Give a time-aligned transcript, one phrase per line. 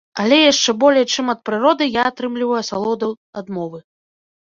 [0.21, 3.79] Але яшчэ болей, чым ад прыроды, я атрымліваю асалоду ад мовы.